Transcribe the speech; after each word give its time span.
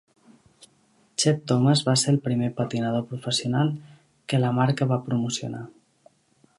Chet 1.23 1.43
Thomas 1.51 1.83
va 1.89 1.95
ser 2.03 2.09
el 2.13 2.17
primer 2.29 2.49
patinador 2.61 3.05
professional 3.13 3.73
que 4.33 4.41
la 4.45 4.53
marca 4.63 4.93
va 4.95 5.03
promocionar. 5.11 5.65